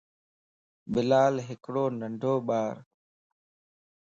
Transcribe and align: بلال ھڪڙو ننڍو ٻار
بلال 0.93 1.35
ھڪڙو 1.47 1.85
ننڍو 1.99 2.33
ٻار 2.47 2.75